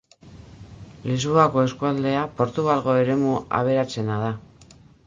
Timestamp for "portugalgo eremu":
2.41-3.39